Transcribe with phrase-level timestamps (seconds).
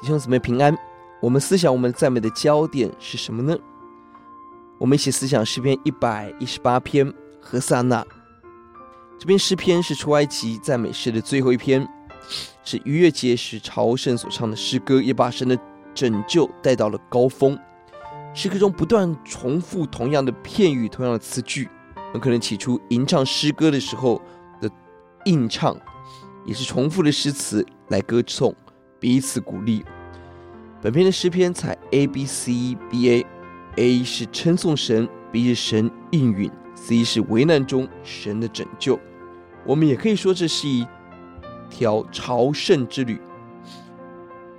[0.00, 0.76] 弟兄姊妹平安。
[1.20, 3.58] 我们思想我们赞美的焦点是什么呢？
[4.78, 8.06] 我们一起思想诗篇一百一十八篇何撒那。
[9.18, 11.86] 这篇诗篇是出埃及赞美诗的最后一篇，
[12.62, 15.58] 是逾越节时朝圣所唱的诗歌，也把神的
[15.92, 17.58] 拯救带到了高峰。
[18.32, 21.68] 诗歌中不断重复同样的片语、同样的词句，
[22.12, 24.22] 很可能起初吟唱诗歌的时候
[24.60, 24.70] 的
[25.24, 25.76] 吟唱，
[26.44, 28.54] 也是重复的诗词来歌颂，
[29.00, 29.84] 彼此鼓励。
[30.80, 38.98] 本篇的诗篇采 A B C B A，A 是称颂神，B 是神应允，C 是危难中神的拯救。
[39.64, 40.86] 我们也可以说这是一
[41.68, 43.20] 条朝圣之旅。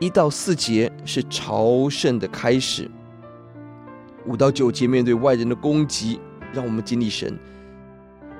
[0.00, 2.90] 一到四节是朝圣的开始，
[4.26, 6.20] 五到九节面对外人的攻击，
[6.52, 7.36] 让我们经历神，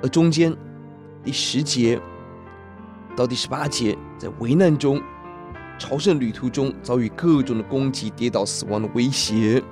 [0.01, 0.55] 而中间
[1.23, 1.99] 第十节
[3.15, 5.01] 到第十八节在危难中。
[5.79, 9.63] 朝圣旅途中遭遇各种的攻击、跌倒、死亡的威胁，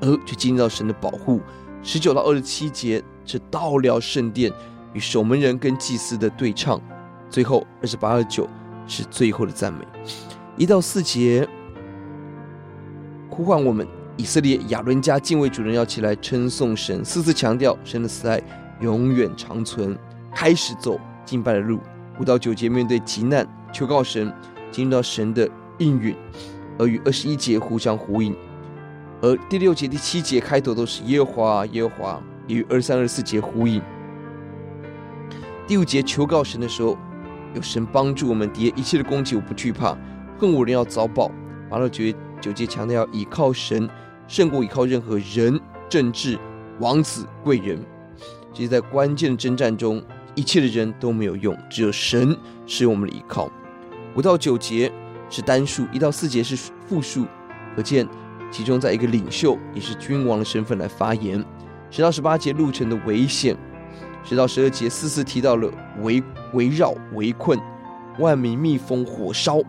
[0.00, 1.40] 而却经历到神的保护。
[1.82, 4.52] 十九到二十七节是到了圣殿
[4.92, 6.80] 与守门人跟祭司的对唱，
[7.30, 8.46] 最后二十八、二十九
[8.86, 9.80] 是最后的赞美。
[10.56, 11.48] 一到四节
[13.30, 13.88] 呼唤我们
[14.18, 18.40] 以色列亚伦家敬畏主人要起来称颂神，四次强调神的慈爱
[18.80, 19.98] 永远长存，
[20.34, 21.80] 开始走敬拜的路。
[22.18, 24.30] 五到九节面对急难求告神。
[24.70, 26.14] 进入到神的应允，
[26.78, 28.34] 而与二十一节互相呼应，
[29.20, 33.82] 而第六节、第七节开头都是耶和华，耶和华，也与二三、二四节呼应。
[35.66, 36.96] 第五节求告神的时候，
[37.54, 39.96] 有神帮助我们，敌一切的攻击我不惧怕，
[40.38, 41.30] 恨我人要遭报。
[41.68, 42.04] 八到九
[42.40, 43.88] 九节强调要倚靠神，
[44.26, 46.36] 胜过倚靠任何人、政治、
[46.80, 47.78] 王子、贵人。
[48.52, 50.02] 其实，在关键的征战中，
[50.34, 53.48] 一切的人都没有用，只有神是我们的依靠。
[54.14, 54.90] 五到九节
[55.28, 56.56] 是单数，一到四节是
[56.86, 57.26] 复数，
[57.76, 58.06] 可见
[58.50, 61.44] 其中在一个领袖也是君王的身份来发言。
[61.90, 63.56] 十到十八节路程的危险，
[64.24, 65.70] 十到十二节四次提到了
[66.02, 66.22] 围
[66.52, 67.58] 围绕围困，
[68.18, 69.60] 万民蜜蜂火烧。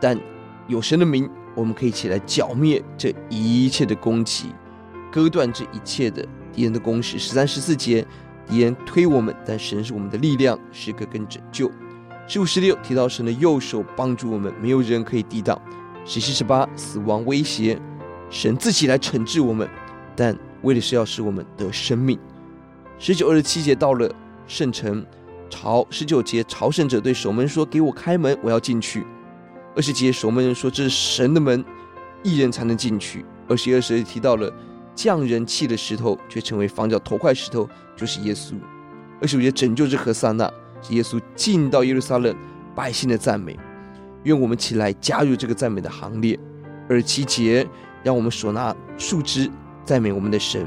[0.00, 0.18] 但
[0.68, 4.54] 有神的名，我们可以起来剿灭这一切的攻击，
[5.10, 7.18] 割断这一切的敌人的攻势。
[7.18, 8.06] 十三十四节
[8.46, 11.70] 敌人推我们，但神是我们的力量，时刻跟拯救。
[12.26, 15.60] 十五、十六提到神的右手帮助我们，没有人可以抵挡。
[16.04, 17.78] 十七、十八死亡威胁，
[18.30, 19.68] 神自己来惩治我们，
[20.16, 22.18] 但为的是要使我们得生命。
[22.98, 24.10] 十九、二十七节到了
[24.46, 25.04] 圣城，
[25.50, 29.04] 朝十九节朝圣者对守门说：“给我开门，我要进去。”
[29.76, 31.64] 二十节守门人说：“这是神的门，
[32.22, 34.52] 一人才能进去。”二十一、二十提到了
[34.94, 38.54] 匠人弃的石头，却成为房角头块石头，就是耶稣。
[39.20, 40.50] 二十五节拯救之何撒那。
[40.90, 42.34] 耶稣进到耶路撒冷，
[42.74, 43.58] 百姓的赞美，
[44.24, 46.38] 愿我们起来加入这个赞美的行列。
[46.88, 47.66] 二十七节，
[48.02, 49.50] 让我们手拿树枝
[49.84, 50.66] 赞美我们的神。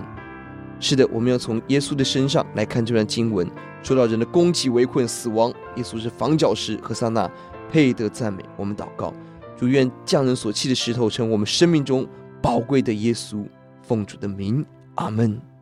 [0.79, 3.47] 是的，我们要从耶稣的身上来看这段经文，
[3.83, 7.29] 说到人的攻击、围困、死亡，耶稣是房角石，何撒那
[7.71, 8.43] 配得赞美。
[8.57, 9.13] 我们祷告，
[9.57, 12.07] 主愿匠人所弃的石头成我们生命中
[12.41, 13.45] 宝贵的耶稣，
[13.81, 14.65] 奉主的名，
[14.95, 15.54] 阿门。